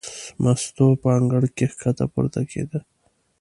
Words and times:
مستو 0.43 0.87
په 1.01 1.07
انګړ 1.17 1.43
کې 1.55 1.65
ښکته 1.73 2.05
پورته 2.13 2.41
کېده. 2.51 2.79